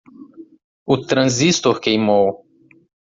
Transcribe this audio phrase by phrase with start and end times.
[0.83, 2.43] O transistor queimou